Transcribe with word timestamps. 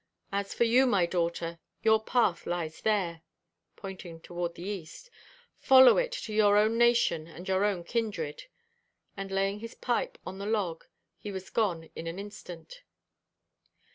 As 0.31 0.51
for 0.55 0.63
you, 0.63 0.87
my 0.87 1.05
daughter, 1.05 1.59
your 1.83 2.03
path 2.03 2.47
lies 2.47 2.81
there," 2.81 3.21
pointing 3.75 4.19
toward 4.19 4.55
the 4.55 4.63
east; 4.67 5.11
"follow 5.59 5.97
it 5.99 6.11
to 6.11 6.33
your 6.33 6.57
own 6.57 6.75
nation 6.75 7.27
and 7.27 7.47
your 7.47 7.63
own 7.63 7.83
kindred;" 7.83 8.45
and, 9.15 9.29
laying 9.29 9.59
his 9.59 9.75
pipe 9.75 10.17
on 10.25 10.39
the 10.39 10.47
log, 10.47 10.85
he 11.19 11.31
was 11.31 11.51
gone 11.51 11.91
in 11.95 12.07
an 12.07 12.17
instant. 12.17 12.81